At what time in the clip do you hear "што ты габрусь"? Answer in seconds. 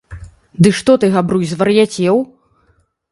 0.77-1.51